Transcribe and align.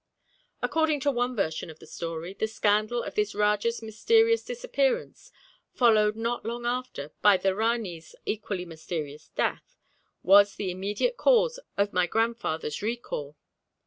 According 0.63 0.99
to 1.01 1.11
one 1.11 1.35
version 1.35 1.69
of 1.69 1.77
the 1.77 1.85
story, 1.85 2.33
the 2.33 2.47
scandal 2.47 3.03
of 3.03 3.13
this 3.13 3.35
Rajah's 3.35 3.83
mysterious 3.83 4.43
disappearance, 4.43 5.31
followed 5.75 6.15
not 6.15 6.43
long 6.43 6.65
after 6.65 7.11
by 7.21 7.37
the 7.37 7.53
Ranee's 7.53 8.15
equally 8.25 8.65
mysterious 8.65 9.27
death, 9.29 9.75
was 10.23 10.55
the 10.55 10.71
immediate 10.71 11.17
cause 11.17 11.59
of 11.77 11.93
my 11.93 12.07
grandfather's 12.07 12.81
recall. 12.81 13.37